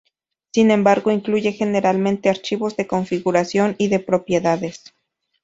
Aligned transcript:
Sin 0.51 0.71
embargo, 0.71 1.11
incluye 1.11 1.51
generalmente 1.51 2.27
archivos 2.27 2.75
de 2.75 2.87
configuración 2.87 3.75
y 3.77 3.89
de 3.89 3.99
propiedades. 3.99 4.91